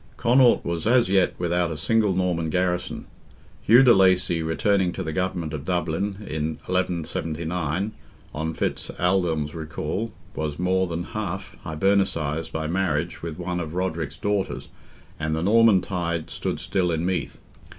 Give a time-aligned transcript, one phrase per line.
[0.17, 3.05] Connaught was as yet without a single Norman garrison.
[3.61, 7.91] Hugh de Lacy returning to the government of Dublin, in 1179,
[8.33, 14.17] on Fitz Aldelm's recall, was more than half Hibernicized by marriage with one of Roderick's
[14.17, 14.69] daughters,
[15.19, 17.39] and the Norman tide stood still in Meath.